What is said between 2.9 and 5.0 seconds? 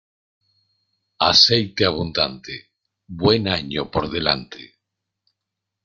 buen año por delante.